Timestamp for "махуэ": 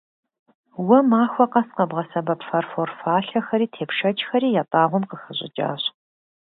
1.09-1.45